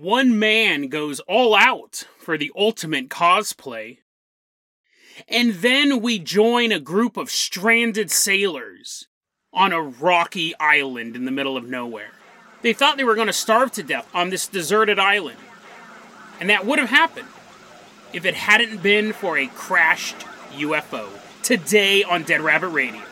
[0.00, 3.98] one man goes all out for the ultimate cosplay.
[5.28, 9.08] And then we join a group of stranded sailors
[9.52, 12.12] on a rocky island in the middle of nowhere.
[12.62, 15.38] They thought they were going to starve to death on this deserted island.
[16.40, 17.28] And that would have happened
[18.14, 20.20] if it hadn't been for a crashed
[20.52, 21.08] UFO
[21.42, 23.02] today on Dead Rabbit Radio.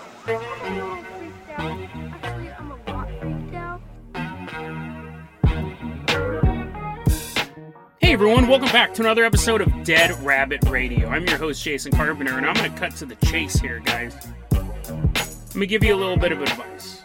[8.09, 11.11] Hey everyone, welcome back to another episode of Dead Rabbit Radio.
[11.11, 14.17] I'm your host, Jason Carpenter, and I'm going to cut to the chase here, guys.
[14.50, 17.03] Let me give you a little bit of advice.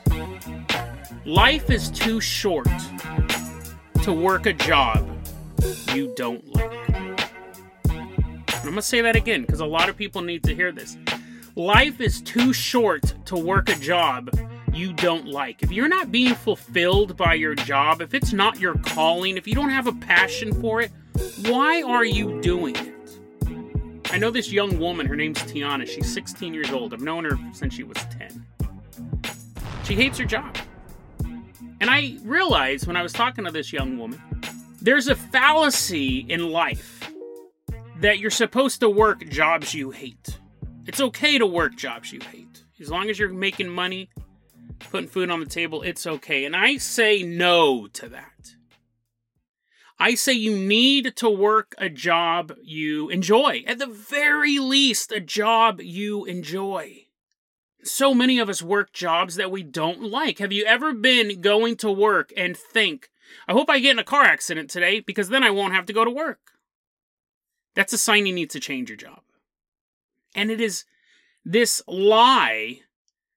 [1.26, 2.70] Life is too short
[4.04, 5.06] to work a job
[5.94, 6.90] you don't like.
[6.90, 7.20] And
[7.90, 10.96] I'm going to say that again because a lot of people need to hear this.
[11.58, 14.30] Life is too short to work a job
[14.76, 18.76] you don't like, if you're not being fulfilled by your job, if it's not your
[18.80, 20.92] calling, if you don't have a passion for it,
[21.46, 22.94] why are you doing it?
[24.12, 25.88] I know this young woman, her name's Tiana.
[25.88, 26.94] She's 16 years old.
[26.94, 28.46] I've known her since she was 10.
[29.86, 30.56] She hates her job.
[31.82, 34.22] And I realized when I was talking to this young woman,
[34.82, 37.12] there's a fallacy in life
[38.00, 40.40] that you're supposed to work jobs you hate.
[40.86, 42.64] It's okay to work jobs you hate.
[42.80, 44.10] As long as you're making money,
[44.90, 46.46] putting food on the table, it's okay.
[46.46, 48.56] And I say no to that.
[50.00, 53.64] I say you need to work a job you enjoy.
[53.68, 57.06] At the very least, a job you enjoy.
[57.84, 60.40] So many of us work jobs that we don't like.
[60.40, 63.10] Have you ever been going to work and think,
[63.48, 65.94] I hope I get in a car accident today because then I won't have to
[65.94, 66.40] go to work?
[67.76, 69.22] That's a sign you need to change your job.
[70.36, 70.86] And it is
[71.46, 72.82] this lie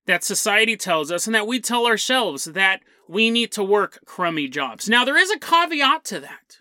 [0.07, 4.49] that society tells us and that we tell ourselves that we need to work crummy
[4.49, 4.89] jobs.
[4.89, 6.59] Now, there is a caveat to that.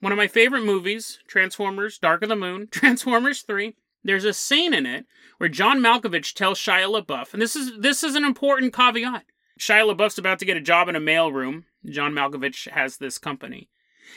[0.00, 4.74] One of my favorite movies, Transformers Dark of the Moon, Transformers 3, there's a scene
[4.74, 5.06] in it
[5.38, 9.24] where John Malkovich tells Shia LaBeouf, and this is this is an important caveat.
[9.58, 11.64] Shia LaBeouf's about to get a job in a mailroom.
[11.84, 13.68] John Malkovich has this company.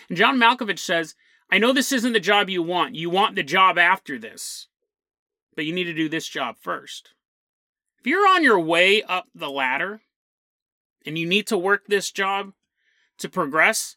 [0.08, 1.16] And John Malkovich says,
[1.50, 2.96] I know this isn't the job you want.
[2.96, 4.68] You want the job after this.
[5.56, 7.14] But you need to do this job first.
[8.01, 10.01] If you're on your way up the ladder
[11.06, 12.53] and you need to work this job
[13.19, 13.95] to progress,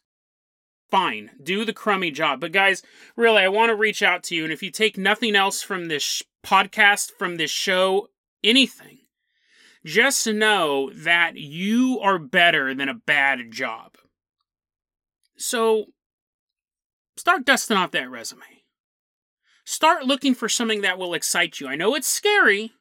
[0.91, 2.39] fine, do the crummy job.
[2.39, 2.83] But guys,
[3.15, 4.43] really, I want to reach out to you.
[4.43, 8.09] And if you take nothing else from this podcast, from this show,
[8.43, 8.99] anything,
[9.83, 13.95] just know that you are better than a bad job.
[15.35, 15.85] So
[17.17, 18.43] start dusting off that resume.
[19.63, 21.67] Start looking for something that will excite you.
[21.67, 22.73] I know it's scary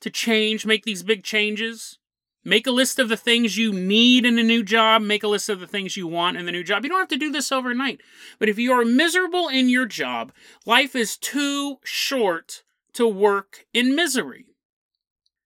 [0.00, 1.98] to change, make these big changes.
[2.42, 5.02] Make a list of the things you need in a new job.
[5.02, 6.84] Make a list of the things you want in the new job.
[6.84, 8.00] You don't have to do this overnight.
[8.38, 10.32] But if you are miserable in your job,
[10.64, 12.62] life is too short
[12.94, 14.46] to work in misery.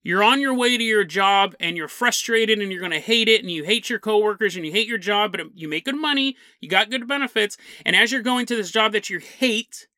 [0.05, 3.27] You're on your way to your job and you're frustrated and you're going to hate
[3.27, 5.97] it and you hate your coworkers and you hate your job, but you make good
[5.97, 7.57] money, you got good benefits.
[7.87, 9.89] And as you're going to this job that you hate,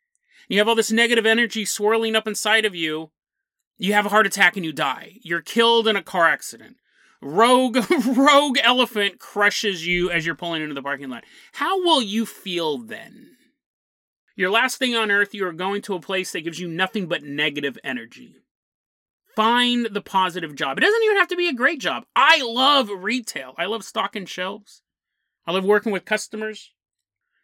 [0.48, 3.10] you have all this negative energy swirling up inside of you,
[3.78, 5.18] you have a heart attack and you die.
[5.22, 6.76] You're killed in a car accident.
[7.22, 11.24] Rogue rogue elephant crushes you as you're pulling into the parking lot.
[11.52, 13.36] How will you feel then?
[14.34, 17.06] Your last thing on earth, you are going to a place that gives you nothing
[17.06, 18.36] but negative energy.
[19.34, 20.78] Find the positive job.
[20.78, 22.04] It doesn't even have to be a great job.
[22.14, 23.54] I love retail.
[23.58, 24.82] I love stocking shelves.
[25.46, 26.72] I love working with customers.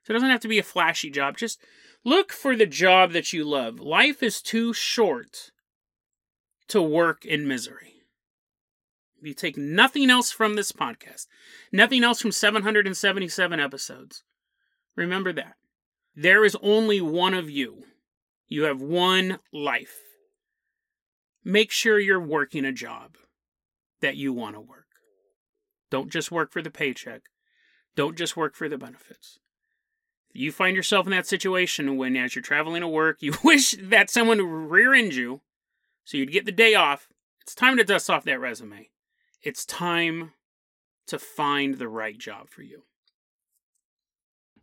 [0.02, 1.38] So it doesn't have to be a flashy job.
[1.38, 1.60] Just
[2.04, 3.78] look for the job that you love.
[3.78, 5.51] Life is too short
[6.72, 7.96] to work in misery.
[9.20, 11.26] If you take nothing else from this podcast,
[11.70, 14.24] nothing else from 777 episodes,
[14.96, 15.56] remember that.
[16.16, 17.84] There is only one of you.
[18.48, 19.98] You have one life.
[21.44, 23.18] Make sure you're working a job
[24.00, 24.86] that you want to work.
[25.90, 27.24] Don't just work for the paycheck.
[27.96, 29.38] Don't just work for the benefits.
[30.32, 34.08] You find yourself in that situation when, as you're traveling to work, you wish that
[34.08, 35.42] someone rear end you
[36.04, 37.08] so you'd get the day off.
[37.40, 38.88] It's time to dust off that resume.
[39.42, 40.32] It's time
[41.08, 42.84] to find the right job for you.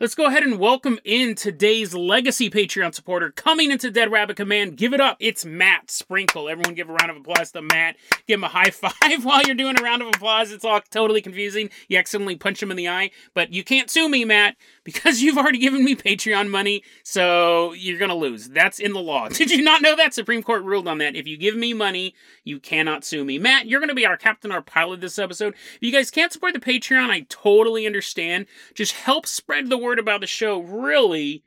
[0.02, 4.78] Let's go ahead and welcome in today's legacy Patreon supporter coming into Dead Rabbit Command.
[4.78, 5.18] Give it up.
[5.20, 6.48] It's Matt Sprinkle.
[6.48, 7.98] Everyone give a round of applause to Matt.
[8.26, 8.94] Give him a high five
[9.26, 10.54] while you're doing a round of applause.
[10.54, 11.70] It's all totally confusing.
[11.90, 14.56] You accidentally punch him in the eye, but you can't sue me, Matt,
[14.94, 18.50] because you've already given me Patreon money, so you're going to lose.
[18.50, 19.30] That's in the law.
[19.30, 20.14] Did you not know that?
[20.14, 21.16] Supreme Court ruled on that.
[21.16, 23.38] If you give me money, you cannot sue me.
[23.38, 25.54] Matt, you're going to be our captain, our pilot this episode.
[25.76, 28.48] If you guys can't support the Patreon, I totally understand.
[28.74, 30.60] Just help spread the word about the show.
[30.60, 31.44] Really,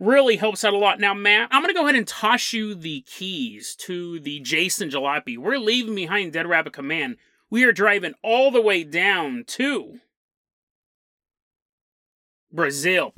[0.00, 0.98] really helps out a lot.
[0.98, 4.88] Now, Matt, I'm going to go ahead and toss you the keys to the Jason
[4.88, 5.36] Jalopy.
[5.36, 7.16] We're leaving behind Dead Rabbit Command.
[7.50, 10.00] We are driving all the way down to
[12.56, 13.14] Brazil.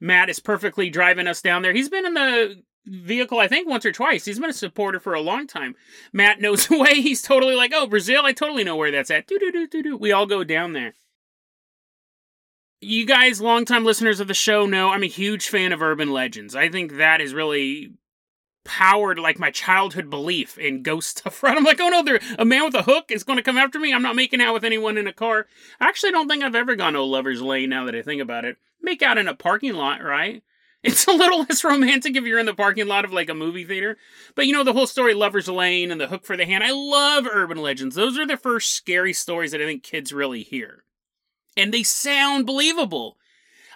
[0.00, 1.72] Matt is perfectly driving us down there.
[1.72, 4.24] He's been in the vehicle, I think, once or twice.
[4.24, 5.74] He's been a supporter for a long time.
[6.12, 7.00] Matt knows the way.
[7.00, 9.30] He's totally like, oh, Brazil, I totally know where that's at.
[9.98, 10.94] We all go down there.
[12.80, 16.54] You guys, longtime listeners of the show, know I'm a huge fan of urban legends.
[16.54, 17.94] I think that is really
[18.66, 21.42] powered like my childhood belief in ghost stuff.
[21.42, 21.56] Right?
[21.56, 23.78] I'm like, oh no, there a man with a hook is going to come after
[23.78, 23.94] me.
[23.94, 25.46] I'm not making out with anyone in a car.
[25.80, 27.70] I actually don't think I've ever gone to lover's lane.
[27.70, 30.42] Now that I think about it, make out in a parking lot, right?
[30.82, 33.64] It's a little less romantic if you're in the parking lot of like a movie
[33.64, 33.96] theater.
[34.36, 36.62] But you know, the whole story, Lover's Lane and the hook for the hand.
[36.62, 37.96] I love urban legends.
[37.96, 40.84] Those are the first scary stories that I think kids really hear.
[41.56, 43.16] And they sound believable.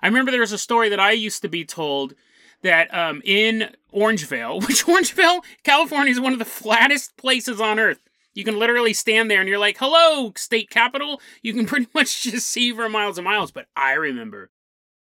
[0.02, 2.14] I remember there was a story that I used to be told
[2.62, 8.00] that um, in Orangevale, which Orangevale, California is one of the flattest places on earth.
[8.34, 11.20] You can literally stand there and you're like, hello, state capital.
[11.42, 13.50] You can pretty much just see for miles and miles.
[13.50, 14.50] But I remember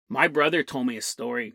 [0.09, 1.55] my brother told me a story.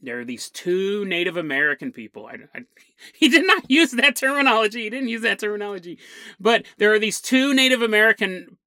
[0.00, 2.26] There are these two Native American people.
[2.26, 2.60] I, I,
[3.14, 4.82] he did not use that terminology.
[4.82, 5.98] He didn't use that terminology.
[6.38, 8.58] But there are these two Native American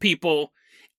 [0.00, 0.52] people,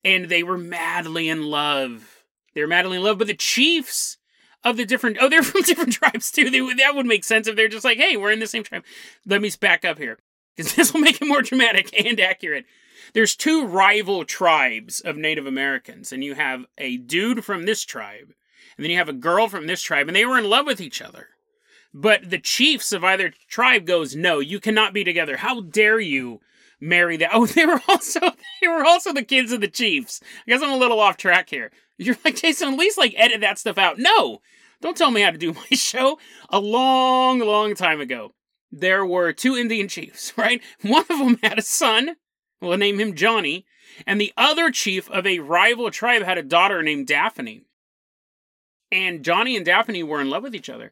[0.04, 2.26] and they were madly in love.
[2.54, 3.18] They were madly in love.
[3.18, 4.18] But the chiefs
[4.64, 6.50] of the different oh they're from different tribes too.
[6.50, 8.84] They, that would make sense if they're just like hey we're in the same tribe.
[9.26, 10.20] Let me back up here
[10.56, 12.66] because this will make it more dramatic and accurate.
[13.14, 18.34] There's two rival tribes of native americans and you have a dude from this tribe
[18.78, 20.82] and then you have a girl from this tribe and they were in love with
[20.82, 21.30] each other.
[21.92, 25.38] But the chiefs of either tribe goes no you cannot be together.
[25.38, 26.42] How dare you
[26.80, 28.20] marry that oh they were also
[28.62, 31.50] they were also the kids of the chiefs i guess i'm a little off track
[31.50, 34.00] here you're like, Jason, at least like edit that stuff out.
[34.00, 34.42] No,
[34.82, 36.18] don't tell me how to do my show.
[36.50, 38.34] A long, long time ago,
[38.72, 40.62] there were two Indian chiefs, right?
[40.82, 42.16] One of them had a son.
[42.62, 43.66] We'll name him Johnny.
[44.08, 47.64] And the other chief of a rival tribe had a daughter named Daphne.
[48.92, 50.92] And Johnny and Daphne were in love with each other.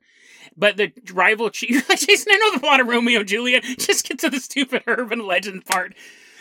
[0.58, 3.64] But the rival chief, Jason, I know the plot of Romeo and Juliet.
[3.78, 5.94] Just get to the stupid urban legend part.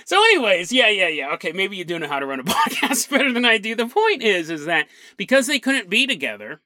[0.07, 1.33] So, anyways, yeah, yeah, yeah.
[1.35, 3.75] Okay, maybe you do know how to run a podcast better than I do.
[3.75, 6.63] The point is, is that because they couldn't be together,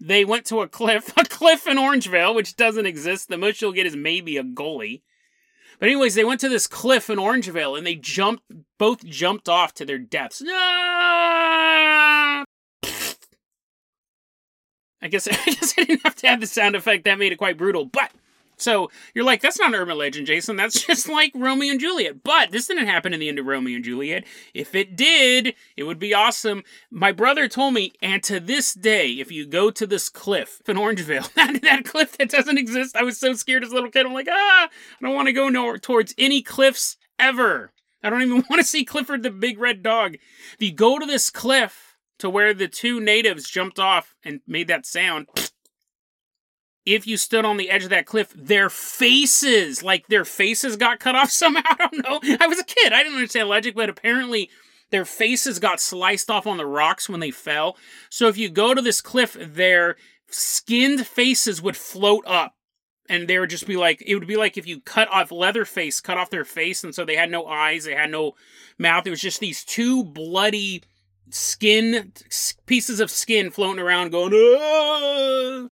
[0.00, 3.28] they went to a cliff, a cliff in Orangevale, which doesn't exist.
[3.28, 5.02] The most you'll get is maybe a goalie.
[5.78, 8.44] But anyways, they went to this cliff in Orangevale and they jumped,
[8.78, 10.42] both jumped off to their deaths.
[10.46, 12.44] Ah!
[15.02, 17.04] I guess I guess I didn't have to have the sound effect.
[17.04, 17.84] That made it quite brutal.
[17.84, 18.10] But
[18.60, 20.56] so you're like, that's not an urban legend, Jason.
[20.56, 22.22] That's just like Romeo and Juliet.
[22.22, 24.24] But this didn't happen in the end of Romeo and Juliet.
[24.54, 26.62] If it did, it would be awesome.
[26.90, 30.76] My brother told me, and to this day, if you go to this cliff in
[30.76, 34.06] Orangevale, that, that cliff that doesn't exist, I was so scared as a little kid.
[34.06, 34.68] I'm like, ah, I
[35.00, 37.72] don't want to go no, towards any cliffs ever.
[38.02, 40.14] I don't even want to see Clifford the big red dog.
[40.14, 41.89] If you go to this cliff
[42.20, 45.26] to where the two natives jumped off and made that sound,
[46.86, 51.00] if you stood on the edge of that cliff, their faces, like their faces got
[51.00, 51.62] cut off somehow.
[51.64, 52.36] I don't know.
[52.40, 52.92] I was a kid.
[52.92, 54.50] I didn't understand logic, but apparently
[54.90, 57.76] their faces got sliced off on the rocks when they fell.
[58.08, 59.96] So if you go to this cliff, their
[60.28, 62.54] skinned faces would float up.
[63.08, 66.00] And they would just be like, it would be like if you cut off Leatherface,
[66.00, 68.34] cut off their face, and so they had no eyes, they had no
[68.78, 69.04] mouth.
[69.04, 70.84] It was just these two bloody
[71.30, 72.12] skin
[72.66, 75.68] pieces of skin floating around going ah!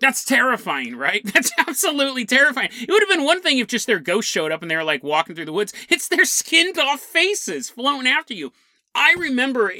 [0.00, 1.22] That's terrifying, right?
[1.32, 2.70] That's absolutely terrifying.
[2.72, 4.84] It would have been one thing if just their ghost showed up and they were
[4.84, 5.72] like walking through the woods.
[5.88, 8.52] It's their skinned off faces floating after you.
[8.94, 9.72] I remember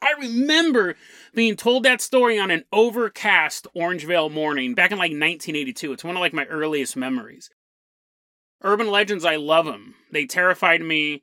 [0.00, 0.96] I remember
[1.34, 5.92] being told that story on an overcast Orangevale morning back in like 1982.
[5.92, 7.50] It's one of like my earliest memories.
[8.62, 9.94] Urban legends, I love them.
[10.12, 11.22] They terrified me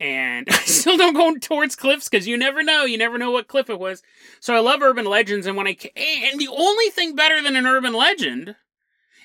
[0.00, 2.84] and I still don't go towards cliffs because you never know.
[2.84, 4.02] You never know what cliff it was.
[4.40, 7.66] So I love urban legends, and when I and the only thing better than an
[7.66, 8.56] urban legend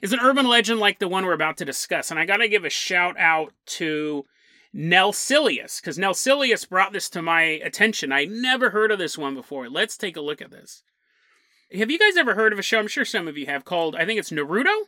[0.02, 2.10] is an urban legend like the one we're about to discuss.
[2.10, 4.26] And I got to give a shout out to
[4.76, 8.12] Nelsilius because Nelsilius brought this to my attention.
[8.12, 9.70] I never heard of this one before.
[9.70, 10.84] Let's take a look at this.
[11.74, 12.80] Have you guys ever heard of a show?
[12.80, 13.96] I'm sure some of you have called.
[13.96, 14.86] I think it's Naruto.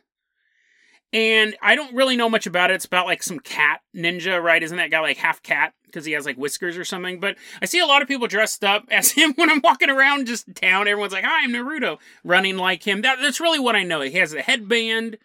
[1.14, 2.74] And I don't really know much about it.
[2.74, 4.60] It's about like some cat ninja, right?
[4.60, 7.20] Isn't that guy like half cat because he has like whiskers or something?
[7.20, 10.26] But I see a lot of people dressed up as him when I'm walking around
[10.26, 10.88] just town.
[10.88, 13.02] Everyone's like, "Hi, I'm Naruto," running like him.
[13.02, 14.00] That, that's really what I know.
[14.00, 15.18] He has a headband,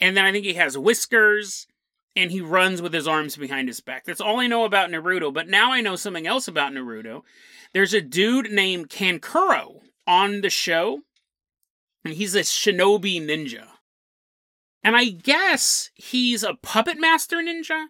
[0.00, 1.66] and then I think he has whiskers,
[2.14, 4.04] and he runs with his arms behind his back.
[4.04, 5.34] That's all I know about Naruto.
[5.34, 7.22] But now I know something else about Naruto.
[7.72, 11.00] There's a dude named Kankuro on the show,
[12.04, 13.73] and he's a shinobi ninja.
[14.84, 17.86] And I guess he's a puppet master ninja.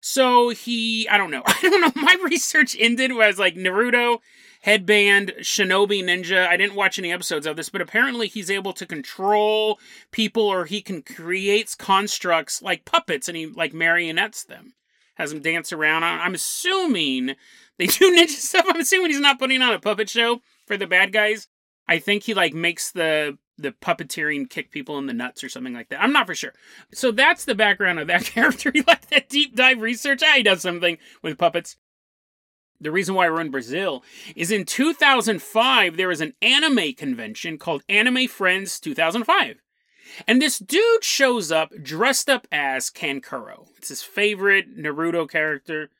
[0.00, 1.42] So he, I don't know.
[1.46, 2.00] I don't know.
[2.00, 4.20] My research ended where I was like Naruto,
[4.62, 6.46] headband, shinobi ninja.
[6.46, 9.80] I didn't watch any episodes of this, but apparently he's able to control
[10.12, 14.74] people or he can creates constructs like puppets and he like marionettes them.
[15.16, 16.04] Has them dance around.
[16.04, 17.34] I'm assuming
[17.78, 18.66] they do ninja stuff.
[18.68, 21.48] I'm assuming he's not putting on a puppet show for the bad guys.
[21.88, 25.72] I think he like makes the the puppeteering kick people in the nuts or something
[25.72, 26.02] like that.
[26.02, 26.52] I'm not for sure.
[26.92, 28.70] So that's the background of that character.
[28.72, 30.22] He like that deep dive research.
[30.24, 31.76] Ah, he does something with puppets.
[32.80, 37.82] The reason why we're in Brazil is in 2005 there was an anime convention called
[37.88, 39.56] Anime Friends 2005.
[40.26, 43.68] And this dude shows up dressed up as Kankuro.
[43.76, 45.90] It's his favorite Naruto character.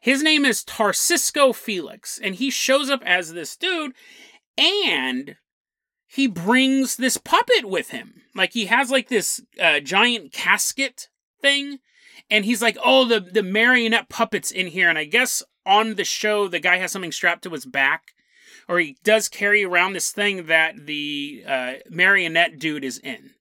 [0.00, 3.92] His name is Tarciso Felix, and he shows up as this dude,
[4.56, 5.36] and
[6.08, 8.22] he brings this puppet with him.
[8.34, 11.08] Like he has like this uh, giant casket
[11.40, 11.78] thing,
[12.30, 16.04] and he's like, "Oh, the the marionette puppets in here." And I guess on the
[16.04, 18.14] show, the guy has something strapped to his back,
[18.68, 23.32] or he does carry around this thing that the uh, marionette dude is in.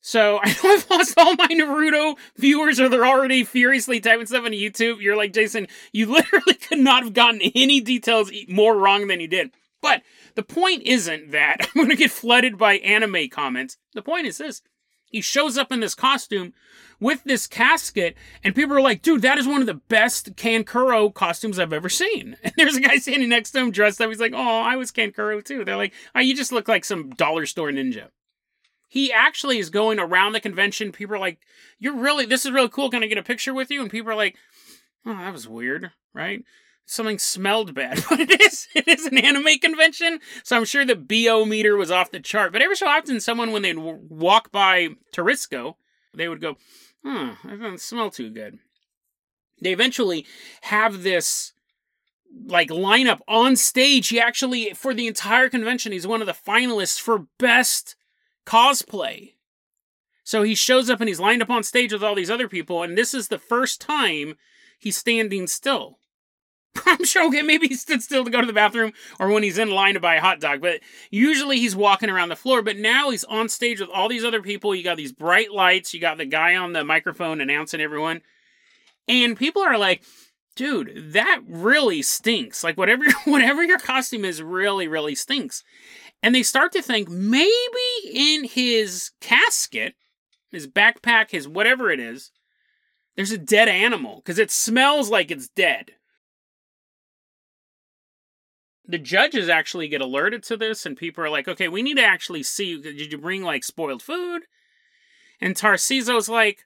[0.00, 4.46] So I know I've lost all my Naruto viewers, or they're already furiously typing stuff
[4.46, 5.02] on YouTube.
[5.02, 9.28] You're like, Jason, you literally could not have gotten any details more wrong than you
[9.28, 9.50] did.
[9.80, 10.02] But
[10.34, 13.76] the point isn't that I'm going to get flooded by anime comments.
[13.94, 14.62] The point is this
[15.10, 16.52] he shows up in this costume
[17.00, 21.12] with this casket, and people are like, dude, that is one of the best Kankuro
[21.12, 22.36] costumes I've ever seen.
[22.44, 24.08] And there's a guy standing next to him dressed up.
[24.08, 25.64] He's like, oh, I was Kankuro too.
[25.64, 28.08] They're like, oh, you just look like some dollar store ninja.
[28.88, 30.92] He actually is going around the convention.
[30.92, 31.38] People are like,
[31.78, 32.90] you're really, this is really cool.
[32.90, 33.80] Can I get a picture with you?
[33.82, 34.36] And people are like,
[35.06, 36.42] oh, that was weird, right?
[36.90, 40.96] Something smelled bad, but it is it is an anime convention, so I'm sure the
[40.96, 42.50] BO meter was off the chart.
[42.50, 45.74] But every so often, someone when they'd walk by Tarciso,
[46.14, 46.56] they would go,
[47.04, 48.58] "Hmm, that doesn't smell too good."
[49.60, 50.24] They eventually
[50.62, 51.52] have this
[52.46, 54.08] like lineup on stage.
[54.08, 57.96] He actually, for the entire convention, he's one of the finalists for best
[58.46, 59.34] cosplay.
[60.24, 62.82] So he shows up and he's lined up on stage with all these other people,
[62.82, 64.38] and this is the first time
[64.78, 65.97] he's standing still.
[66.86, 69.58] I'm sure okay, maybe he stood still to go to the bathroom or when he's
[69.58, 72.62] in line to buy a hot dog, but usually he's walking around the floor.
[72.62, 74.74] But now he's on stage with all these other people.
[74.74, 78.22] You got these bright lights, you got the guy on the microphone announcing everyone,
[79.06, 80.02] and people are like,
[80.56, 82.62] dude, that really stinks.
[82.64, 85.64] Like whatever whatever your costume is really, really stinks.
[86.22, 87.48] And they start to think maybe
[88.12, 89.94] in his casket,
[90.50, 92.32] his backpack, his whatever it is,
[93.14, 95.92] there's a dead animal because it smells like it's dead
[98.88, 102.04] the judges actually get alerted to this and people are like okay we need to
[102.04, 104.42] actually see did you bring like spoiled food?
[105.40, 106.64] And tarciso's like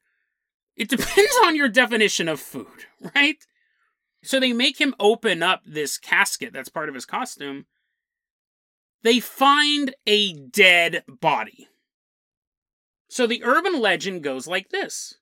[0.77, 3.45] it depends on your definition of food right?
[4.23, 7.67] So they make him open up this casket that's part of his costume.
[9.03, 11.69] They find a dead body.
[13.09, 15.17] So the urban legend goes like this.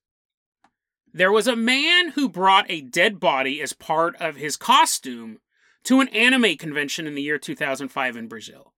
[1.12, 5.38] There was a man who brought a dead body as part of his costume
[5.84, 8.72] to an anime convention in the year 2005 in Brazil.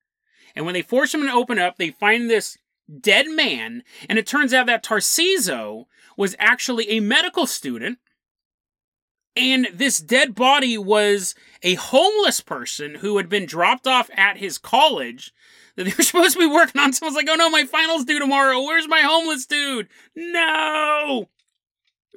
[0.54, 2.58] And when they force him to open up, they find this
[3.00, 7.98] dead man, and it turns out that Tarciso was actually a medical student,
[9.34, 14.58] and this dead body was a homeless person who had been dropped off at his
[14.58, 15.32] college
[15.76, 16.92] that they were supposed to be working on.
[16.92, 18.60] Someone's like, oh no, my finals due tomorrow.
[18.60, 19.88] Where's my homeless dude?
[20.14, 21.28] No!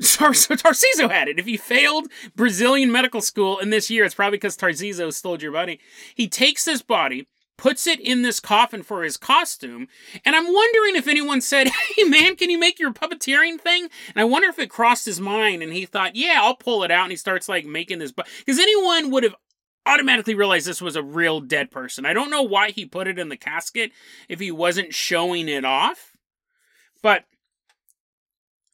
[0.02, 1.40] So Tarciso had it.
[1.40, 5.54] If he failed Brazilian medical school in this year, it's probably because Tarciso stole your
[5.54, 5.80] body.
[6.14, 9.88] He takes this body, puts it in this coffin for his costume,
[10.26, 14.22] and I'm wondering if anyone said, "Hey man, can you make your puppeteering thing?" And
[14.22, 17.04] I wonder if it crossed his mind, and he thought, "Yeah, I'll pull it out."
[17.04, 19.36] And he starts like making this, because anyone would have
[19.86, 22.06] automatically realized this was a real dead person.
[22.06, 23.92] I don't know why he put it in the casket
[24.28, 26.18] if he wasn't showing it off,
[27.02, 27.26] but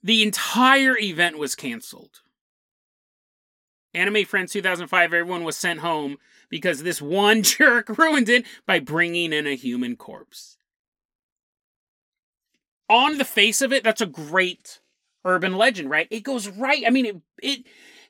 [0.03, 2.21] the entire event was canceled.
[3.93, 6.17] Anime Friends 2005, everyone was sent home
[6.49, 10.57] because this one jerk ruined it by bringing in a human corpse.
[12.89, 14.81] on the face of it, that's a great
[15.23, 16.07] urban legend, right?
[16.11, 16.83] It goes right.
[16.85, 17.67] I mean, it it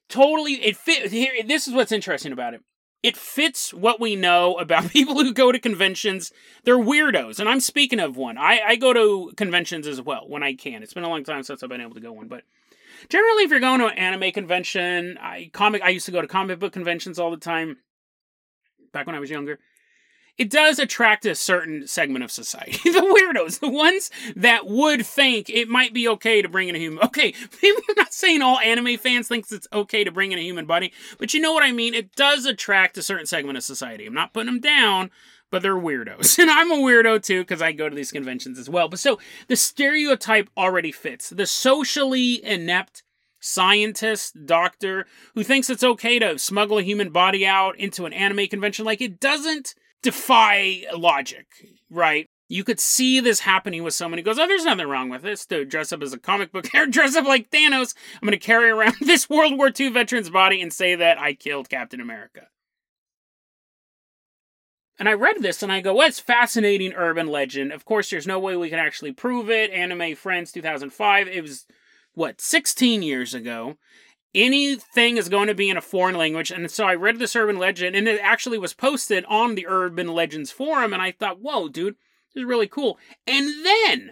[0.10, 1.34] totally it fit here.
[1.46, 2.62] This is what's interesting about it.
[3.04, 6.32] It fits what we know about people who go to conventions.
[6.64, 8.38] They're weirdos, and I'm speaking of one.
[8.38, 10.84] I, I go to conventions as well when I can.
[10.84, 12.44] It's been a long time since I've been able to go one, but
[13.10, 15.82] generally, if you're going to an anime convention, I comic.
[15.82, 17.78] I used to go to comic book conventions all the time
[18.92, 19.60] back when I was younger
[20.38, 22.72] it does attract a certain segment of society.
[22.90, 26.80] the weirdos, the ones that would think it might be okay to bring in a
[26.80, 27.04] human.
[27.04, 27.34] Okay,
[27.64, 30.66] maybe I'm not saying all anime fans thinks it's okay to bring in a human
[30.66, 31.94] body, but you know what I mean.
[31.94, 34.06] It does attract a certain segment of society.
[34.06, 35.12] I'm not putting them down,
[35.50, 38.70] but they're weirdos, and I'm a weirdo too because I go to these conventions as
[38.70, 38.88] well.
[38.88, 41.30] But so the stereotype already fits.
[41.30, 43.04] The socially inept
[43.44, 48.48] scientist, doctor who thinks it's okay to smuggle a human body out into an anime
[48.48, 51.48] convention, like it doesn't defy logic,
[51.90, 52.28] right?
[52.48, 55.46] You could see this happening with someone who goes, Oh, there's nothing wrong with this
[55.48, 57.96] to dress up as a comic book character, dress up like Thanos.
[58.16, 61.34] I'm going to carry around this World War II veteran's body and say that I
[61.34, 62.48] killed Captain America.
[65.00, 67.72] And I read this and I go, well, fascinating urban legend.
[67.72, 69.72] Of course, there's no way we can actually prove it.
[69.72, 71.66] Anime Friends 2005, it was,
[72.14, 73.78] what, 16 years ago
[74.34, 76.52] anything is going to be in a foreign language.
[76.52, 80.08] And so I read this urban legend, and it actually was posted on the Urban
[80.08, 81.96] Legends forum, and I thought, whoa, dude,
[82.34, 82.98] this is really cool.
[83.28, 84.12] And then,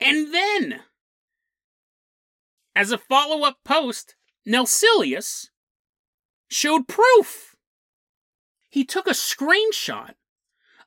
[0.00, 0.80] and then,
[2.76, 5.50] as a follow up post, Nelsilius
[6.48, 7.56] showed proof.
[8.68, 10.14] He took a screenshot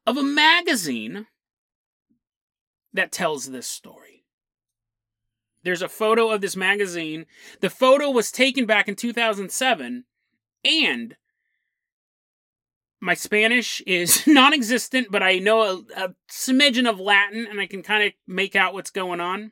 [0.05, 1.27] of a magazine
[2.93, 4.16] that tells this story.
[5.67, 7.25] There's a photo of this magazine.
[7.59, 10.05] The photo was taken back in 2007,
[10.63, 11.15] and
[13.01, 17.67] my Spanish is non existent, but I know a, a smidgen of Latin and I
[17.67, 19.51] can kind of make out what's going on.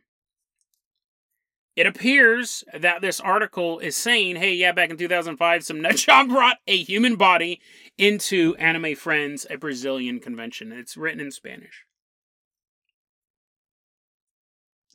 [1.76, 6.60] It appears that this article is saying, hey, yeah, back in 2005, some nutjob brought
[6.66, 7.60] a human body
[7.98, 10.72] into Anime Friends, a Brazilian convention.
[10.72, 11.85] It's written in Spanish.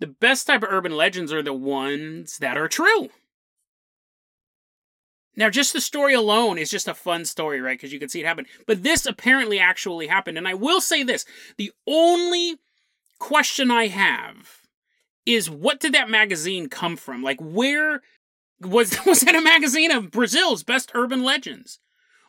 [0.01, 3.11] The best type of urban legends are the ones that are true.
[5.37, 7.79] Now, just the story alone is just a fun story, right?
[7.79, 8.47] Because you can see it happen.
[8.67, 10.37] But this apparently actually happened.
[10.37, 11.25] And I will say this
[11.57, 12.57] the only
[13.19, 14.61] question I have
[15.27, 17.23] is what did that magazine come from?
[17.23, 18.03] Like, where
[18.61, 21.79] was, was that a magazine of Brazil's best urban legends?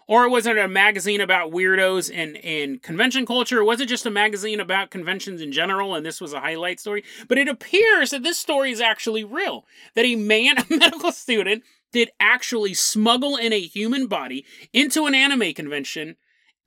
[0.08, 3.64] Or was it a magazine about weirdos and, and convention culture?
[3.64, 7.04] Was it just a magazine about conventions in general and this was a highlight story?
[7.28, 9.66] But it appears that this story is actually real.
[9.96, 15.16] That a man, a medical student, did actually smuggle in a human body into an
[15.16, 16.16] anime convention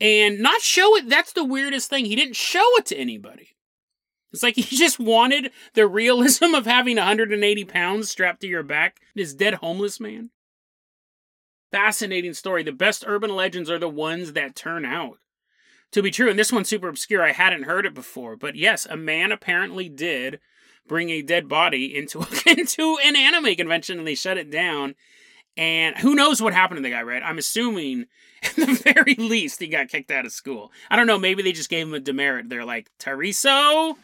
[0.01, 1.09] and not show it.
[1.09, 2.05] That's the weirdest thing.
[2.05, 3.57] He didn't show it to anybody.
[4.33, 9.01] It's like he just wanted the realism of having 180 pounds strapped to your back.
[9.14, 10.31] This dead homeless man
[11.75, 12.63] fascinating story.
[12.63, 15.19] The best urban legends are the ones that turn out
[15.91, 16.31] to be true.
[16.31, 17.25] And this one's super obscure.
[17.25, 18.37] I hadn't heard it before.
[18.37, 20.39] But yes, a man apparently did
[20.87, 24.95] bring a dead body into into an anime convention and they shut it down.
[25.57, 27.23] And who knows what happened to the guy, right?
[27.25, 28.07] I'm assuming
[28.45, 30.71] at the very least he got kicked out of school.
[30.91, 32.49] I don't know, maybe they just gave him a demerit.
[32.49, 33.95] They're like, Teresa,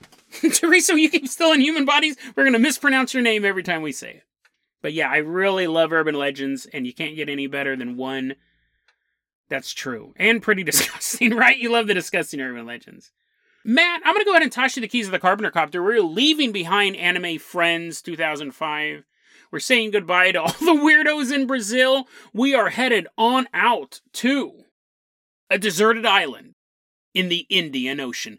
[0.52, 2.16] Teresa, you keep stealing human bodies.
[2.36, 4.27] We're gonna mispronounce your name every time we say it.
[4.82, 8.36] But yeah, I really love urban legends, and you can't get any better than one
[9.48, 11.58] that's true and pretty disgusting, right?
[11.58, 13.12] You love the disgusting urban legends.
[13.64, 15.82] Matt, I'm going to go ahead and toss you the keys of the Carpenter Copter.
[15.82, 19.04] We're leaving behind Anime Friends 2005.
[19.50, 22.06] We're saying goodbye to all the weirdos in Brazil.
[22.32, 24.64] We are headed on out to
[25.50, 26.54] a deserted island
[27.14, 28.38] in the Indian Ocean.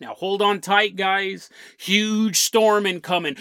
[0.00, 1.50] Now hold on tight, guys.
[1.78, 3.36] Huge storm incoming.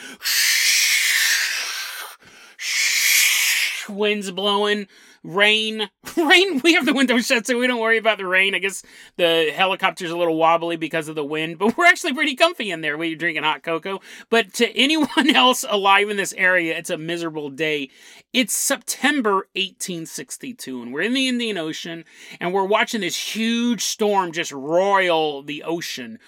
[3.88, 4.88] Winds blowing
[5.24, 5.90] rain.
[6.18, 8.56] Rain, we have the window shut, so we don't worry about the rain.
[8.56, 8.84] I guess
[9.18, 12.82] the helicopter's a little wobbly because of the wind, but we're actually pretty comfy in
[12.82, 14.00] there you're drinking hot cocoa.
[14.30, 17.90] But to anyone else alive in this area, it's a miserable day.
[18.34, 22.06] It's September 1862, and we're in the Indian Ocean,
[22.40, 26.20] and we're watching this huge storm just roil the ocean.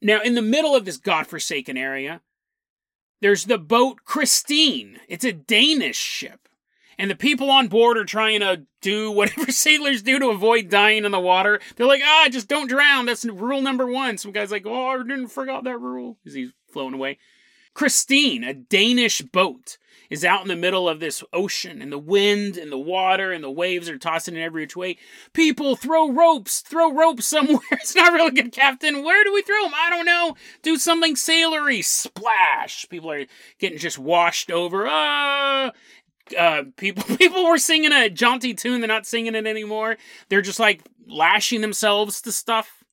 [0.00, 2.22] Now, in the middle of this godforsaken area,
[3.20, 5.00] there's the boat Christine.
[5.08, 6.48] It's a Danish ship.
[6.98, 11.04] And the people on board are trying to do whatever sailors do to avoid dying
[11.04, 11.60] in the water.
[11.76, 13.06] They're like, ah, just don't drown.
[13.06, 14.18] That's rule number one.
[14.18, 17.18] Some guy's like, oh, I didn't forget that rule as he's floating away.
[17.74, 19.76] Christine, a Danish boat,
[20.10, 23.42] is out in the middle of this ocean, and the wind and the water and
[23.42, 24.98] the waves are tossing in every which way.
[25.32, 27.60] People throw ropes, throw ropes somewhere.
[27.72, 29.04] It's not really good, Captain.
[29.04, 29.72] Where do we throw them?
[29.74, 30.36] I don't know.
[30.62, 31.82] Do something sailory.
[31.82, 32.88] Splash.
[32.88, 33.26] People are
[33.58, 34.86] getting just washed over.
[34.88, 35.72] Ah.
[36.36, 38.80] Uh, people people were singing a jaunty tune.
[38.80, 39.96] They're not singing it anymore.
[40.28, 42.84] They're just like lashing themselves to stuff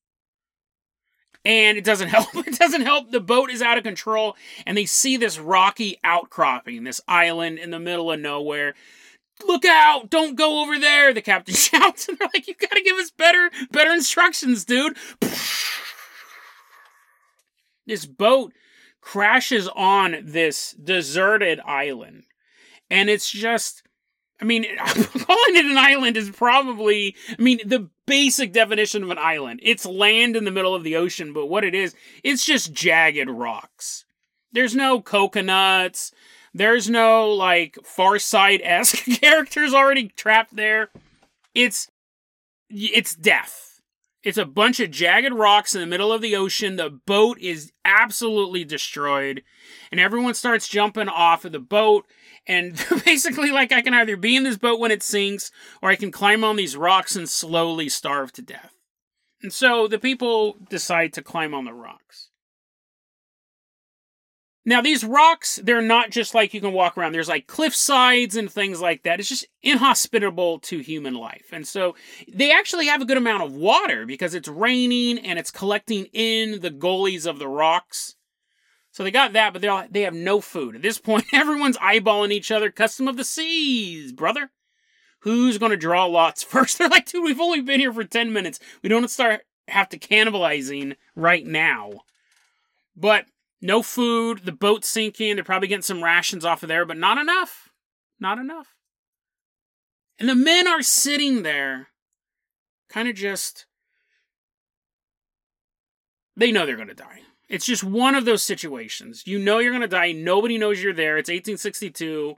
[1.46, 2.36] and it doesn't help.
[2.36, 3.12] It doesn't help.
[3.12, 7.72] The boat is out of control, and they see this rocky outcropping, this island in
[7.72, 8.74] the middle of nowhere.
[9.46, 10.10] Look out!
[10.10, 11.14] Don't go over there!
[11.14, 14.98] The captain shouts, and they're like, "You gotta give us better, better instructions, dude."
[17.86, 18.54] This boat
[19.02, 22.24] crashes on this deserted island,
[22.90, 23.83] and it's just
[24.42, 29.18] I mean, calling it an island is probably, I mean, the basic definition of an
[29.18, 29.60] island.
[29.64, 33.30] It's land in the middle of the ocean, but what it is, it's just jagged
[33.30, 34.06] rocks.
[34.52, 36.12] There's no coconuts.
[36.54, 40.90] There's no, like, Far Side esque characters already trapped there.
[41.56, 41.90] It's,
[42.70, 43.82] it's death.
[44.24, 46.78] It's a bunch of jagged rocks in the middle of the ocean.
[46.78, 49.44] The boat is absolutely destroyed,
[49.92, 52.06] and everyone starts jumping off of the boat
[52.48, 52.76] and
[53.06, 55.52] basically, like, I can either be in this boat when it sinks,
[55.82, 58.74] or I can climb on these rocks and slowly starve to death.
[59.42, 62.30] And so the people decide to climb on the rocks.
[64.66, 67.12] Now, these rocks, they're not just like you can walk around.
[67.12, 69.20] There's like cliff sides and things like that.
[69.20, 71.50] It's just inhospitable to human life.
[71.52, 71.96] And so
[72.32, 76.62] they actually have a good amount of water because it's raining and it's collecting in
[76.62, 78.16] the gullies of the rocks.
[78.94, 80.76] So they got that, but they they have no food.
[80.76, 82.70] At this point, everyone's eyeballing each other.
[82.70, 84.52] Custom of the seas, brother.
[85.22, 86.78] Who's to draw lots first?
[86.78, 88.60] They're like, dude, we've only been here for 10 minutes.
[88.82, 92.02] We don't start have to cannibalizing right now.
[92.96, 93.26] But
[93.62, 95.36] no food, the boat's sinking.
[95.36, 97.70] They're probably getting some rations off of there, but not enough.
[98.20, 98.76] Not enough.
[100.20, 101.88] And the men are sitting there,
[102.90, 103.66] kind of just.
[106.36, 107.22] They know they're going to die.
[107.54, 109.28] It's just one of those situations.
[109.28, 110.12] You know you're going to die.
[110.12, 111.20] Nobody knows you're there.
[111.20, 112.36] It's 1862.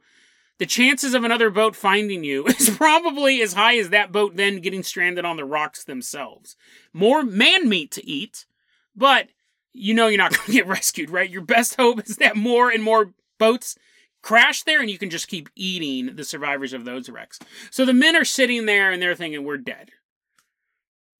[0.57, 4.59] The chances of another boat finding you is probably as high as that boat then
[4.59, 6.57] getting stranded on the rocks themselves.
[6.91, 8.45] More man meat to eat,
[8.93, 9.29] but
[9.71, 11.29] you know you're not going to get rescued, right?
[11.29, 13.77] Your best hope is that more and more boats
[14.21, 17.39] crash there and you can just keep eating the survivors of those wrecks.
[17.71, 19.91] So the men are sitting there and they're thinking, we're dead.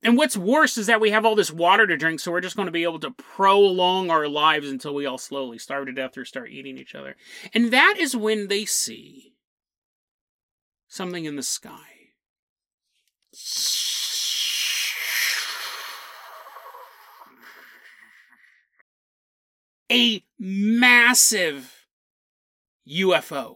[0.06, 2.56] And what's worse is that we have all this water to drink, so we're just
[2.56, 6.16] going to be able to prolong our lives until we all slowly starve to death
[6.16, 7.16] or start eating each other.
[7.56, 9.34] And that is when they see
[10.88, 11.74] something in the sky.
[19.92, 21.88] A massive
[22.88, 23.56] UFO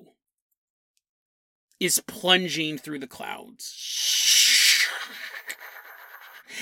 [1.79, 4.38] is plunging through the clouds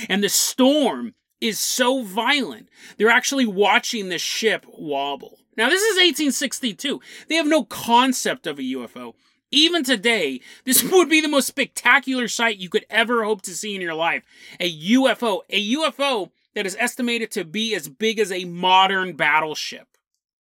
[0.10, 5.40] and the storm is so violent, they're actually watching the ship wobble.
[5.56, 7.02] Now, this is 1862.
[7.30, 9.14] They have no concept of a UFO.
[9.52, 13.76] Even today, this would be the most spectacular sight you could ever hope to see
[13.76, 14.24] in your life.
[14.60, 15.42] A UFO.
[15.50, 19.88] A UFO that is estimated to be as big as a modern battleship.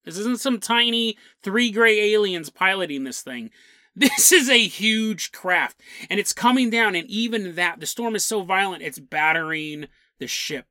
[0.05, 3.51] This isn't some tiny three gray aliens piloting this thing.
[3.95, 5.79] This is a huge craft,
[6.09, 9.87] and it's coming down, and even that, the storm is so violent, it's battering
[10.19, 10.65] the ship.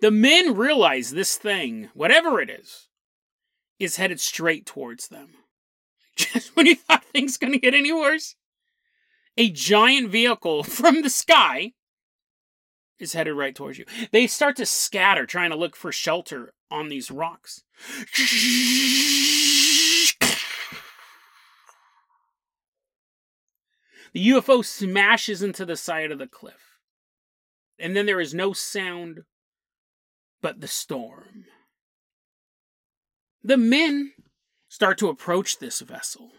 [0.00, 2.88] The men realize this thing, whatever it is,
[3.78, 5.28] is headed straight towards them.
[6.16, 8.34] Just when you thought things gonna get any worse,
[9.36, 11.72] a giant vehicle from the sky
[12.98, 13.84] is headed right towards you.
[14.10, 17.62] They start to scatter, trying to look for shelter on these rocks.
[24.16, 26.78] The UFO smashes into the side of the cliff.
[27.78, 29.24] And then there is no sound
[30.40, 31.44] but the storm.
[33.44, 34.14] The men
[34.70, 36.30] start to approach this vessel,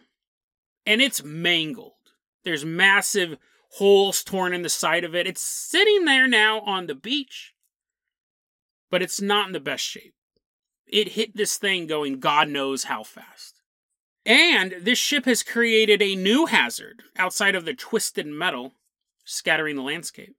[0.87, 1.93] and it's mangled.
[2.43, 3.37] There's massive
[3.73, 5.27] holes torn in the side of it.
[5.27, 7.53] It's sitting there now on the beach,
[8.89, 10.15] but it's not in the best shape.
[10.87, 13.56] It hit this thing going God knows how fast.
[14.27, 18.73] And this ship has created a new hazard outside of the twisted metal
[19.23, 20.35] scattering the landscape.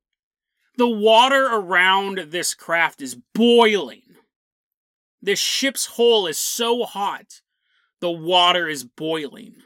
[0.77, 4.03] The water around this craft is boiling.
[5.23, 7.41] This ship's hull is so hot,
[8.01, 9.57] the water is boiling.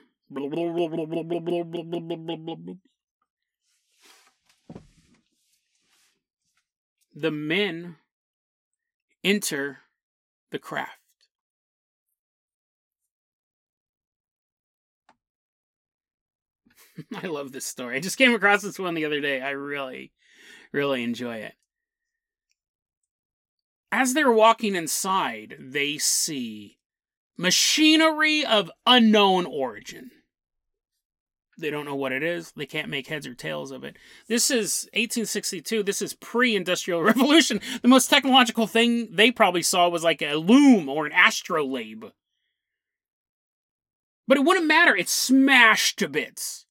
[7.15, 7.97] The men
[9.25, 9.81] enter
[10.51, 11.02] the craft.
[17.23, 17.97] I love this story.
[17.97, 19.41] I just came across this one the other day.
[19.41, 20.13] I really,
[20.73, 21.55] really enjoy it.
[23.91, 26.79] As they're walking inside, they see
[27.37, 30.11] machinery of unknown origin.
[31.59, 32.53] They don't know what it is.
[32.57, 33.97] They can't make heads or tails of it.
[34.27, 35.83] This is 1862.
[35.83, 37.61] This is pre industrial revolution.
[37.83, 42.07] The most technological thing they probably saw was like a loom or an astrolabe.
[44.27, 44.97] But it wouldn't matter.
[44.97, 46.62] It's smashed to bits.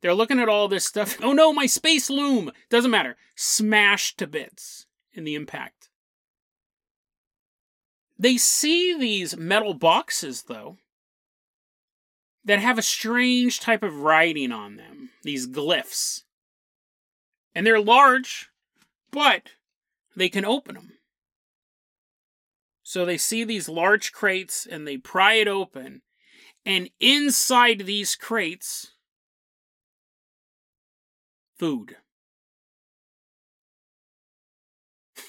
[0.00, 1.18] They're looking at all this stuff.
[1.22, 2.50] Oh no, my space loom!
[2.68, 3.16] Doesn't matter.
[3.34, 5.88] Smashed to bits in the impact.
[8.18, 10.76] They see these metal boxes, though,
[12.44, 16.24] that have a strange type of writing on them, these glyphs.
[17.54, 18.50] And they're large,
[19.10, 19.50] but
[20.14, 20.92] they can open them.
[22.82, 26.02] So they see these large crates and they pry it open.
[26.66, 28.94] And inside these crates,
[31.60, 31.96] food.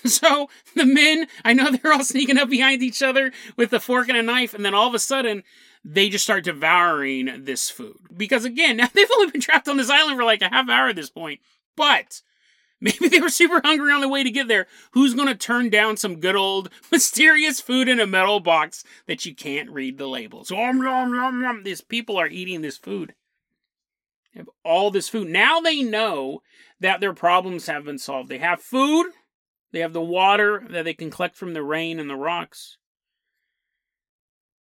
[0.03, 4.09] So the men, I know they're all sneaking up behind each other with a fork
[4.09, 5.43] and a knife, and then all of a sudden,
[5.83, 7.97] they just start devouring this food.
[8.15, 10.87] Because again, now they've only been trapped on this island for like a half hour
[10.89, 11.39] at this point.
[11.75, 12.21] But
[12.81, 14.65] maybe they were super hungry on the way to get there.
[14.93, 19.25] Who's going to turn down some good old mysterious food in a metal box that
[19.25, 20.51] you can't read the labels?
[20.51, 21.63] Om, nom, nom, nom.
[21.63, 23.13] These people are eating this food.
[24.33, 25.27] They have all this food.
[25.27, 26.41] Now they know
[26.79, 28.29] that their problems have been solved.
[28.29, 29.07] They have food
[29.71, 32.77] they have the water that they can collect from the rain and the rocks.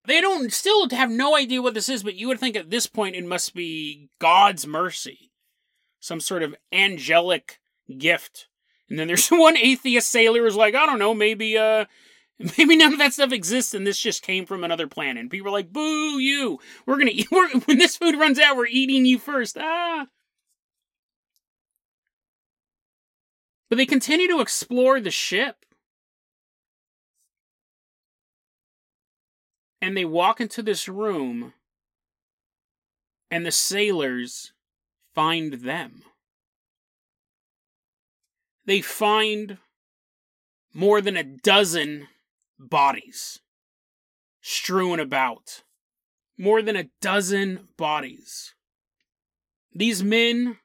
[0.05, 2.87] They don't still have no idea what this is, but you would think at this
[2.87, 5.31] point it must be God's mercy.
[5.99, 7.59] Some sort of angelic
[7.97, 8.47] gift.
[8.89, 11.85] And then there's one atheist sailor who's like, I don't know, maybe uh
[12.57, 15.19] maybe none of that stuff exists and this just came from another planet.
[15.19, 16.59] And people are like, boo you.
[16.85, 19.57] We're gonna eat we're, when this food runs out, we're eating you first.
[19.57, 20.07] Ah.
[23.69, 25.57] But they continue to explore the ship.
[29.81, 31.53] And they walk into this room,
[33.31, 34.51] and the sailors
[35.15, 36.03] find them.
[38.65, 39.57] They find
[40.73, 42.09] more than a dozen
[42.59, 43.39] bodies
[44.41, 45.63] strewn about.
[46.37, 48.53] More than a dozen bodies.
[49.73, 50.57] These men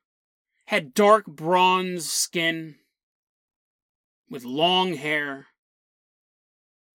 [0.66, 2.76] had dark bronze skin
[4.30, 5.48] with long hair,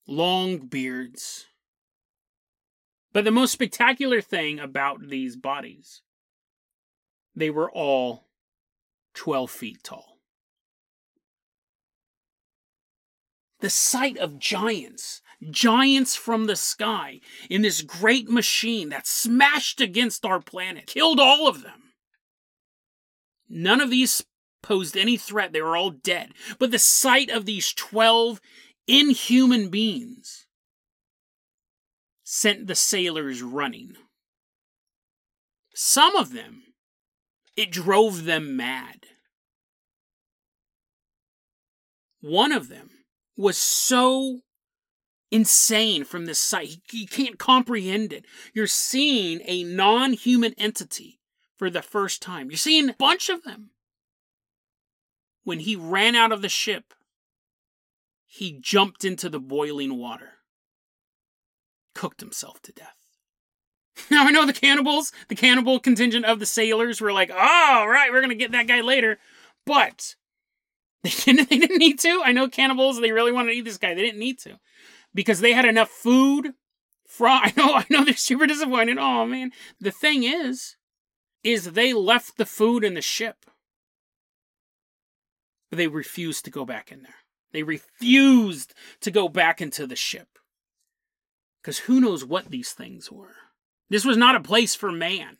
[0.07, 1.47] long beards.
[3.11, 6.01] But the most spectacular thing about these bodies,
[7.35, 8.25] they were all
[9.13, 10.08] 12 feet tall.
[13.59, 17.19] The sight of giants, giants from the sky,
[17.49, 21.93] in this great machine that smashed against our planet, killed all of them.
[23.49, 24.23] None of these
[24.61, 25.51] posed any threat.
[25.51, 26.33] They were all dead.
[26.57, 28.39] But the sight of these 12
[28.87, 30.45] inhuman beings
[32.23, 33.95] sent the sailors running.
[35.73, 36.63] Some of them,
[37.55, 39.05] it drove them mad.
[42.21, 42.89] One of them
[43.41, 44.41] was so
[45.31, 46.81] insane from this sight.
[46.91, 48.25] You can't comprehend it.
[48.53, 51.19] You're seeing a non human entity
[51.57, 52.49] for the first time.
[52.49, 53.71] You're seeing a bunch of them
[55.49, 56.93] when he ran out of the ship,
[58.27, 60.33] he jumped into the boiling water,
[61.95, 62.95] cooked himself to death.
[64.11, 68.11] Now I know the cannibals, the cannibal contingent of the sailors were like, "Oh, right,
[68.11, 69.17] we're gonna get that guy later,"
[69.65, 70.15] but
[71.03, 71.49] they didn't.
[71.49, 72.21] They didn't need to.
[72.23, 73.93] I know cannibals; they really wanted to eat this guy.
[73.93, 74.59] They didn't need to
[75.13, 76.53] because they had enough food.
[77.07, 78.97] From I know, I know they're super disappointed.
[78.97, 80.75] Oh man, the thing is,
[81.43, 83.45] is they left the food in the ship.
[85.69, 87.13] But they refused to go back in there.
[87.51, 90.27] They refused to go back into the ship.
[91.61, 93.35] Because who knows what these things were.
[93.89, 95.37] This was not a place for man.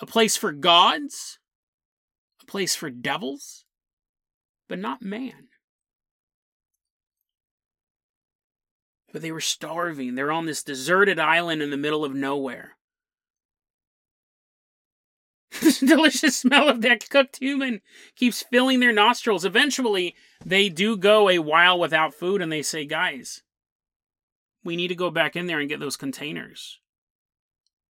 [0.00, 1.38] A place for gods,
[2.42, 3.63] a place for devils,
[4.68, 5.48] but not man.
[9.12, 10.14] But they were starving.
[10.14, 12.76] They're on this deserted island in the middle of nowhere.
[15.60, 17.80] The delicious smell of that cooked human
[18.16, 19.44] keeps filling their nostrils.
[19.44, 23.42] Eventually, they do go a while without food and they say, Guys,
[24.64, 26.80] we need to go back in there and get those containers.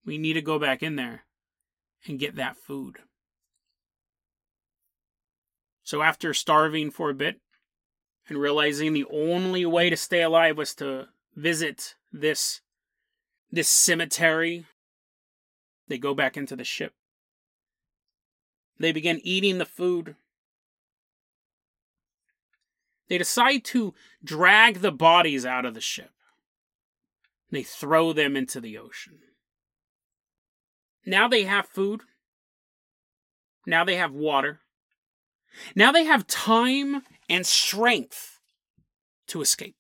[0.05, 1.23] We need to go back in there
[2.05, 2.97] and get that food.
[5.83, 7.41] So, after starving for a bit
[8.29, 12.61] and realizing the only way to stay alive was to visit this
[13.51, 14.65] this cemetery,
[15.87, 16.93] they go back into the ship
[18.79, 20.15] They begin eating the food.
[23.09, 23.93] They decide to
[24.23, 26.09] drag the bodies out of the ship.
[27.51, 29.19] They throw them into the ocean.
[31.05, 32.01] Now they have food.
[33.67, 34.62] Now they have water.
[35.75, 38.39] Now they have time and strength
[39.27, 39.75] to escape.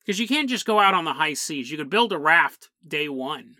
[0.00, 1.70] Because you can't just go out on the high seas.
[1.70, 3.56] You could build a raft day one,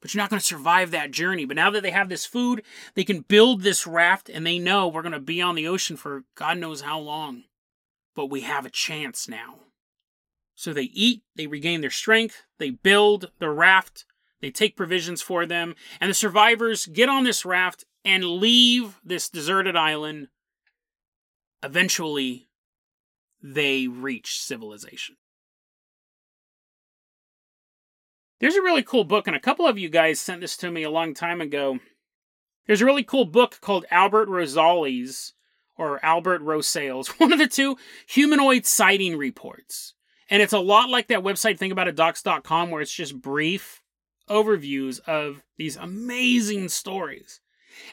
[0.00, 1.44] but you're not going to survive that journey.
[1.44, 2.62] But now that they have this food,
[2.94, 5.96] they can build this raft and they know we're going to be on the ocean
[5.96, 7.44] for God knows how long.
[8.16, 9.60] But we have a chance now.
[10.56, 14.04] So they eat, they regain their strength, they build the raft,
[14.40, 19.28] they take provisions for them, and the survivors get on this raft and leave this
[19.28, 20.28] deserted island.
[21.62, 22.48] Eventually,
[23.42, 25.16] they reach civilization.
[28.40, 30.82] There's a really cool book, and a couple of you guys sent this to me
[30.82, 31.78] a long time ago.
[32.66, 35.32] There's a really cool book called Albert Rosales
[35.76, 39.94] or Albert Rosales, one of the two humanoid sighting reports.
[40.30, 43.82] And it's a lot like that website, thinkaboutitdocs.com, where it's just brief
[44.28, 47.40] overviews of these amazing stories.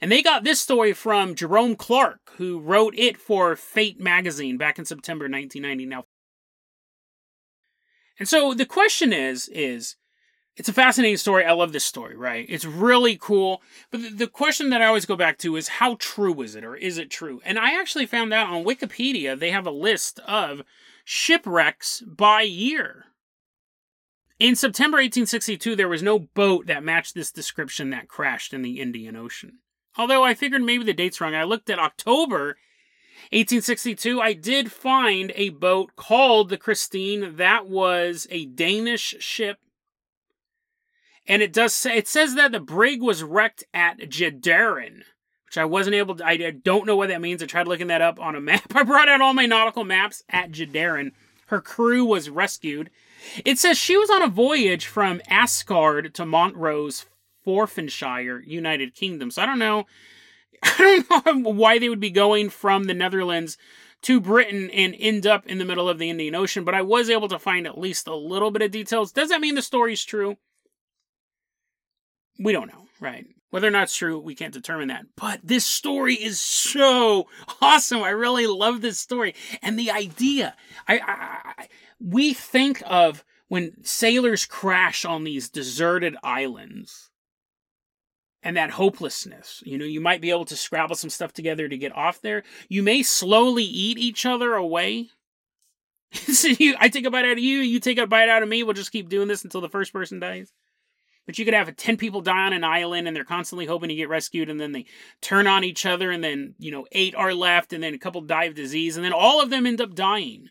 [0.01, 4.79] And they got this story from Jerome Clark, who wrote it for Fate magazine back
[4.79, 5.85] in September 1990.
[5.85, 6.05] Now,
[8.19, 9.95] and so the question is, is
[10.57, 11.45] it's a fascinating story.
[11.45, 12.45] I love this story, right?
[12.49, 13.61] It's really cool.
[13.89, 16.75] But the, question that I always go back to is how true is it or
[16.75, 17.41] is it true?
[17.45, 20.61] And I actually found out on Wikipedia, they have a list of
[21.03, 23.05] shipwrecks by year.
[24.39, 28.79] In September 1862, there was no boat that matched this description that crashed in the
[28.79, 29.59] Indian Ocean.
[29.97, 31.35] Although I figured maybe the date's wrong.
[31.35, 32.57] I looked at October
[33.31, 34.21] 1862.
[34.21, 37.35] I did find a boat called the Christine.
[37.35, 39.57] That was a Danish ship
[41.27, 45.03] and it does say it says that the brig was wrecked at Jadaren,
[45.45, 46.25] which I wasn't able to.
[46.25, 47.41] I don't know what that means.
[47.41, 48.75] I tried looking that up on a map.
[48.75, 51.11] I brought out all my nautical maps at Jadaren.
[51.47, 52.89] Her crew was rescued.
[53.45, 57.05] It says she was on a voyage from Asgard to Montrose,
[57.43, 59.31] Forfarshire, United Kingdom.
[59.31, 59.85] So I don't know.
[60.63, 63.57] I don't know why they would be going from the Netherlands
[64.03, 67.09] to Britain and end up in the middle of the Indian Ocean, but I was
[67.09, 69.11] able to find at least a little bit of details.
[69.11, 70.37] Does that mean the story's true?
[72.39, 73.27] We don't know, right?
[73.51, 75.05] Whether or not it's true, we can't determine that.
[75.15, 77.27] But this story is so
[77.61, 78.01] awesome.
[78.01, 79.35] I really love this story.
[79.61, 80.55] And the idea,
[80.87, 81.67] I, I, I
[81.99, 87.10] we think of when sailors crash on these deserted islands
[88.43, 89.61] and that hopelessness.
[89.65, 92.43] You know, you might be able to scrabble some stuff together to get off there.
[92.69, 95.09] You may slowly eat each other away.
[96.11, 98.49] so you, I take a bite out of you, you take a bite out of
[98.49, 98.63] me.
[98.63, 100.51] We'll just keep doing this until the first person dies.
[101.27, 103.95] But you could have 10 people die on an island and they're constantly hoping to
[103.95, 104.85] get rescued and then they
[105.21, 108.21] turn on each other and then, you know, eight are left and then a couple
[108.21, 110.49] die of disease and then all of them end up dying.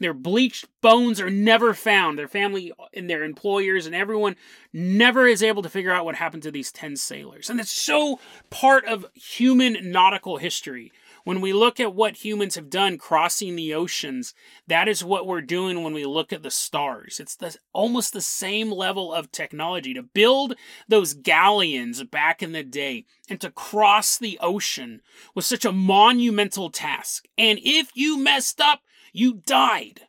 [0.00, 2.18] Their bleached bones are never found.
[2.18, 4.36] Their family and their employers and everyone
[4.72, 7.48] never is able to figure out what happened to these 10 sailors.
[7.48, 8.18] And it's so
[8.50, 10.92] part of human nautical history
[11.24, 14.34] when we look at what humans have done crossing the oceans,
[14.66, 17.18] that is what we're doing when we look at the stars.
[17.18, 20.54] It's the, almost the same level of technology to build
[20.86, 25.00] those galleons back in the day and to cross the ocean
[25.34, 27.26] was such a monumental task.
[27.38, 28.82] And if you messed up,
[29.14, 30.02] you died.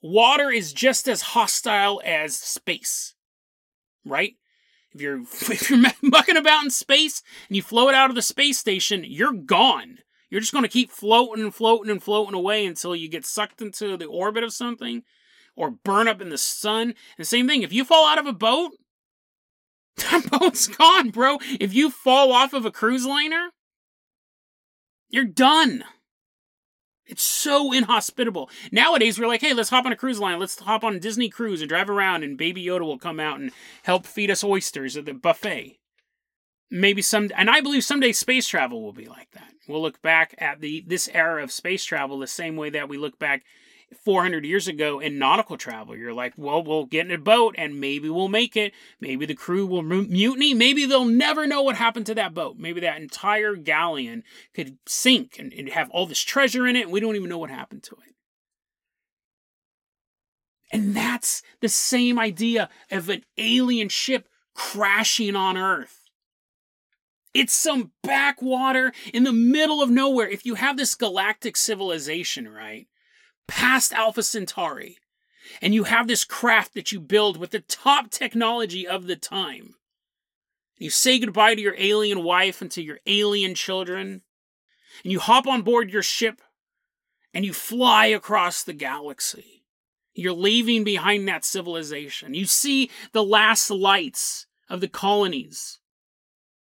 [0.00, 3.14] Water is just as hostile as space,
[4.04, 4.34] right?
[4.92, 8.58] If you're if you're mucking about in space and you float out of the space
[8.58, 9.98] station, you're gone.
[10.30, 13.60] You're just going to keep floating and floating and floating away until you get sucked
[13.60, 15.02] into the orbit of something
[15.56, 16.94] or burn up in the sun.
[17.18, 18.72] And same thing, if you fall out of a boat,
[19.96, 21.38] that boat's gone, bro.
[21.58, 23.50] If you fall off of a cruise liner,
[25.08, 25.84] you're done.
[27.06, 28.50] It's so inhospitable.
[28.72, 30.38] Nowadays, we're like, hey, let's hop on a cruise line.
[30.38, 33.38] Let's hop on a Disney cruise and drive around, and Baby Yoda will come out
[33.38, 33.52] and
[33.84, 35.78] help feed us oysters at the buffet
[36.70, 40.34] maybe some and i believe someday space travel will be like that we'll look back
[40.38, 43.44] at the this era of space travel the same way that we look back
[44.04, 45.96] 400 years ago in nautical travel.
[45.96, 48.72] You're like well we'll get in a boat and maybe we'll make it.
[49.00, 50.54] Maybe the crew will mutiny.
[50.54, 52.56] Maybe they'll never know what happened to that boat.
[52.58, 54.24] Maybe that entire galleon
[54.54, 57.38] could sink and, and have all this treasure in it and we don't even know
[57.38, 58.14] what happened to it.
[60.72, 66.10] And that's the same idea of an alien ship crashing on earth.
[67.32, 70.26] It's some backwater in the middle of nowhere.
[70.28, 72.88] If you have this galactic civilization, right,
[73.46, 74.98] past Alpha Centauri,
[75.62, 79.74] and you have this craft that you build with the top technology of the time,
[80.78, 84.22] You say goodbye to your alien wife and to your alien children,
[85.02, 86.42] and you hop on board your ship
[87.32, 89.64] and you fly across the galaxy.
[90.14, 92.34] You're leaving behind that civilization.
[92.34, 95.80] You see the last lights of the colonies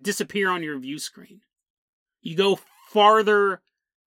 [0.00, 1.40] disappear on your view screen.
[2.20, 2.58] You go
[2.90, 3.62] farther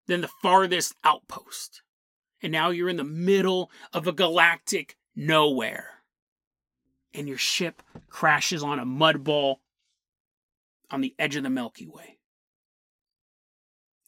[0.07, 1.81] than the farthest outpost.
[2.41, 6.03] And now you're in the middle of a galactic nowhere.
[7.13, 9.61] And your ship crashes on a mud ball
[10.89, 12.17] on the edge of the Milky Way.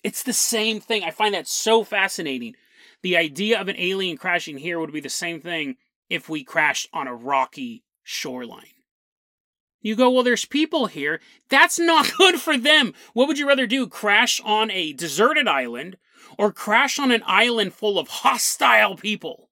[0.03, 1.03] It's the same thing.
[1.03, 2.55] I find that so fascinating.
[3.01, 5.77] The idea of an alien crashing here would be the same thing
[6.09, 8.67] if we crashed on a rocky shoreline.
[9.81, 11.19] You go, well, there's people here.
[11.49, 12.93] That's not good for them.
[13.13, 13.87] What would you rather do?
[13.87, 15.97] Crash on a deserted island
[16.37, 19.49] or crash on an island full of hostile people?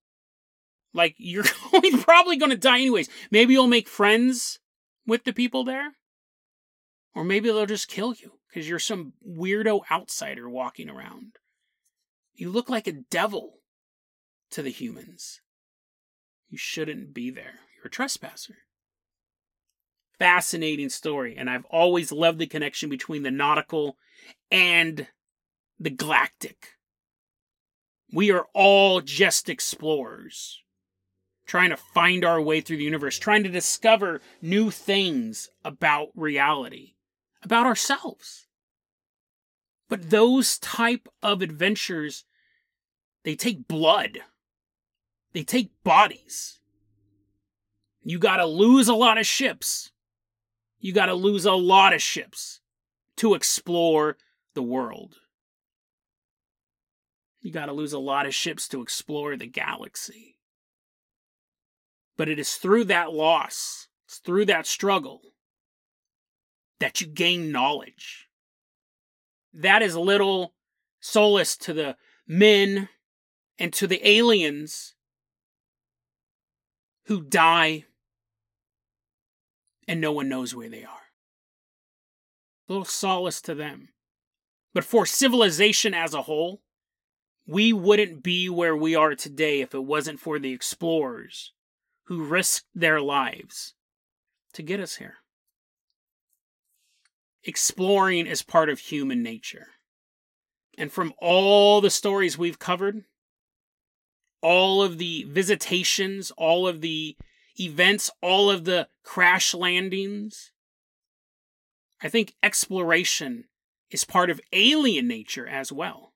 [0.93, 1.43] Like, you're
[2.01, 3.09] probably going to die anyways.
[3.29, 4.59] Maybe you'll make friends
[5.05, 5.95] with the people there.
[7.15, 11.37] Or maybe they'll just kill you because you're some weirdo outsider walking around.
[12.33, 13.59] You look like a devil
[14.51, 15.41] to the humans.
[16.49, 17.59] You shouldn't be there.
[17.75, 18.57] You're a trespasser.
[20.19, 23.97] Fascinating story, and I've always loved the connection between the nautical
[24.51, 25.07] and
[25.81, 26.77] the galactic.
[28.13, 30.61] We are all just explorers,
[31.45, 36.93] trying to find our way through the universe, trying to discover new things about reality
[37.43, 38.47] about ourselves.
[39.89, 42.25] But those type of adventures,
[43.23, 44.19] they take blood.
[45.33, 46.59] They take bodies.
[48.03, 49.91] You got to lose a lot of ships.
[50.79, 52.61] You got to lose a lot of ships
[53.17, 54.17] to explore
[54.53, 55.17] the world.
[57.41, 60.37] You got to lose a lot of ships to explore the galaxy.
[62.17, 65.21] But it is through that loss, it's through that struggle,
[66.79, 68.27] that you gain knowledge.
[69.53, 70.53] That is little
[70.99, 72.89] solace to the men
[73.57, 74.93] and to the aliens
[77.05, 77.85] who die
[79.87, 81.09] and no one knows where they are.
[82.67, 83.89] Little solace to them.
[84.73, 86.61] But for civilization as a whole,
[87.45, 91.53] we wouldn't be where we are today if it wasn't for the explorers
[92.05, 93.73] who risked their lives
[94.53, 95.15] to get us here
[97.43, 99.67] exploring is part of human nature.
[100.77, 103.03] And from all the stories we've covered,
[104.41, 107.17] all of the visitations, all of the
[107.59, 110.51] events, all of the crash landings,
[112.01, 113.45] I think exploration
[113.89, 116.10] is part of alien nature as well.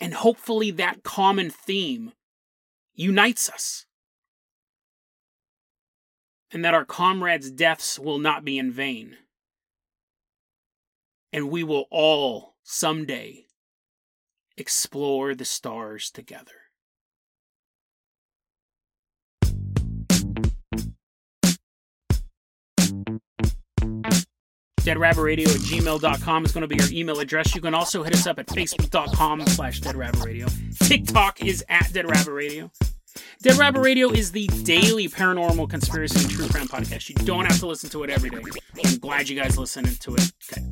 [0.00, 2.12] And hopefully that common theme
[2.94, 3.86] unites us
[6.52, 9.16] and that our comrades' deaths will not be in vain.
[11.32, 13.44] And we will all someday
[14.56, 16.59] explore the stars together.
[24.90, 27.54] Deadrabbitradio at gmail.com is going to be your email address.
[27.54, 30.88] You can also hit us up at facebook.com slash deadrabbitradio.
[30.88, 32.70] TikTok is at deadrabbitradio.
[33.42, 37.08] Dead Rabbit Radio is the daily paranormal conspiracy and true crime podcast.
[37.08, 38.42] You don't have to listen to it every day.
[38.84, 40.32] I'm glad you guys listened to it.
[40.52, 40.64] Okay.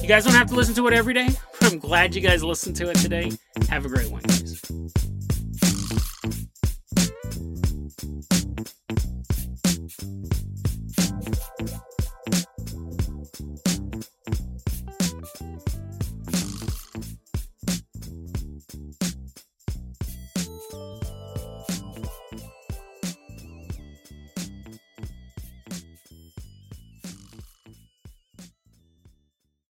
[0.00, 1.28] You guys don't have to listen to it every day.
[1.60, 3.30] I'm glad you guys listened to it today.
[3.68, 4.62] Have a great one, guys.